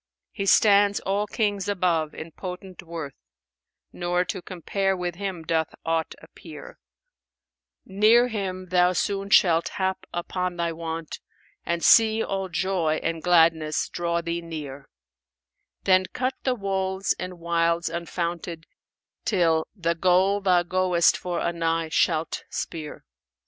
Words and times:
He 0.31 0.47
stands 0.47 0.99
all 1.01 1.27
Kings 1.27 1.69
above 1.69 2.15
in 2.15 2.31
potent 2.31 2.81
worth; 2.81 3.13
* 3.61 3.65
Nor 3.93 4.25
to 4.25 4.41
compare 4.41 4.97
with 4.97 5.13
him 5.13 5.43
doth 5.43 5.75
aught 5.85 6.15
appear: 6.23 6.79
Near 7.85 8.27
him 8.29 8.69
thou 8.69 8.93
soon 8.93 9.29
shalt 9.29 9.69
hap 9.77 10.07
upon 10.11 10.55
thy 10.57 10.71
want, 10.71 11.19
* 11.43 11.65
And 11.67 11.83
see 11.83 12.23
all 12.23 12.49
joy 12.49 12.99
and 13.03 13.21
gladness 13.21 13.89
draw 13.89 14.21
thee 14.23 14.41
near: 14.41 14.89
Then 15.83 16.05
cut 16.13 16.33
the 16.45 16.55
wolds 16.55 17.13
and 17.19 17.37
wilds 17.39 17.87
unfounted 17.87 18.65
till 19.23 19.67
* 19.73 19.75
The 19.75 19.93
goal 19.93 20.41
thou 20.41 20.63
goest 20.63 21.15
for 21.15 21.41
anigh 21.41 21.89
shalt 21.89 22.43
speer!" 22.49 23.05